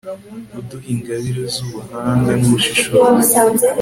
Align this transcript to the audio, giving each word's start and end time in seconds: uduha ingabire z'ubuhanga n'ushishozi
uduha 0.59 0.87
ingabire 0.93 1.43
z'ubuhanga 1.53 2.31
n'ushishozi 2.41 3.35